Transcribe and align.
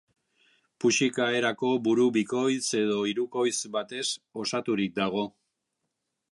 Puxika 0.83 1.27
erako 1.39 1.69
buru 1.89 2.07
bikoitz 2.15 2.65
edo 2.81 2.97
hirukoitz 3.11 3.55
batez 3.79 4.05
osaturik 4.45 5.01
dago. 5.01 5.31